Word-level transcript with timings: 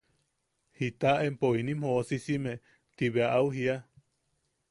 –¿Jitasa 0.79 1.25
empo 1.31 1.51
inim 1.59 1.85
joosisime?– 1.89 2.53
ti 3.01 3.13
bea 3.17 3.31
au 3.37 3.47
jiia. 3.59 3.77